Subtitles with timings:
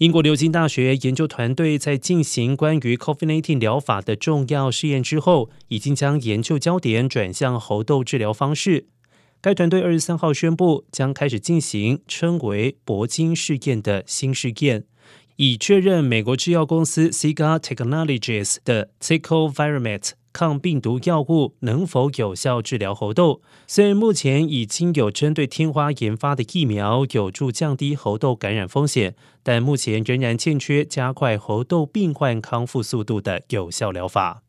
[0.00, 8.86] 英国牛津大学研究团队在进行关于 COVID-19 疗法的重要试验之后，已经将研究焦点转向猴痘治疗方式。
[9.42, 14.84] 该团队二十三号宣布，将开始进行称为“铂金试验”的新试验，
[15.36, 20.12] 以确认美国制药公司 Cigar Technologies 的 Tecovirimat。
[20.32, 23.40] 抗病毒药物能否有效治疗猴痘？
[23.66, 34.42] 虽然目前已经有针对天花研发的疫苗有助降低猴痘感染风险，但目前仍然欠缺加快猴痘病患康复速度的有效疗法。